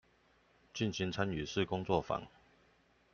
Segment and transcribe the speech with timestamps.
[0.73, 2.25] 進行參與式工作坊